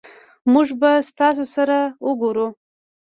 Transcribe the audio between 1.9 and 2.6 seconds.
اوګورو